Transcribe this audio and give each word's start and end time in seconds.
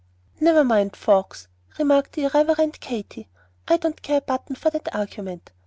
"Never 0.39 0.63
mind 0.63 0.95
folks," 0.95 1.47
remarked 1.77 2.13
the 2.13 2.23
irreverent 2.23 2.79
Katy. 2.79 3.29
"I 3.67 3.77
don't 3.77 4.01
care 4.01 4.17
a 4.17 4.21
button 4.21 4.55
for 4.55 4.71
that 4.71 4.89
argument. 4.95 5.51